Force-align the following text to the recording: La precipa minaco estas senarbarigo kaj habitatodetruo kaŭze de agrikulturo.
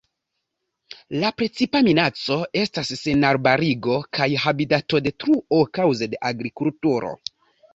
La 1.23 1.29
precipa 1.41 1.81
minaco 1.87 2.37
estas 2.61 2.91
senarbarigo 3.01 3.99
kaj 4.19 4.29
habitatodetruo 4.47 5.61
kaŭze 5.81 6.09
de 6.15 6.25
agrikulturo. 6.33 7.15